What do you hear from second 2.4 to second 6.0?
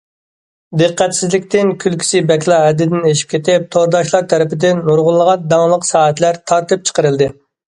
ھەددىدىن ئېشىپ كېتىپ، تورداشلار تەرىپىدىن نۇرغۇنلىغان داڭلىق